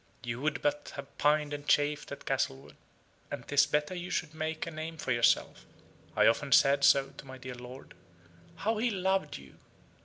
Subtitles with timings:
[0.23, 2.75] You would but have pined and chafed at Castlewood:
[3.29, 5.63] and 'tis better you should make a name for yourself.
[6.17, 7.93] I often said so to my dear lord.
[8.55, 9.59] How he loved you!